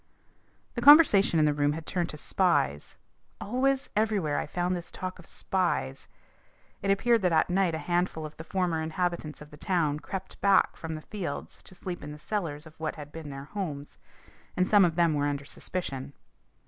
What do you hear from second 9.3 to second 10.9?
of the town crept back